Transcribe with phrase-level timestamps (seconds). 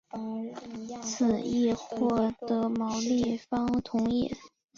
[1.03, 4.35] 此议获得毛利方同意。